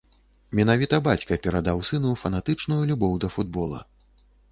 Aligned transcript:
Менавіта 0.59 0.99
бацька 1.07 1.37
перадаў 1.43 1.83
сыну 1.89 2.13
фанатычную 2.21 2.79
любоў 2.93 3.13
да 3.25 3.29
футбола. 3.35 3.83